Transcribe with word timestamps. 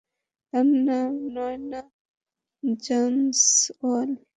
তার 0.53 0.67
নাম 0.87 1.11
নায়না 1.35 1.81
জয়সওয়াল। 2.83 4.09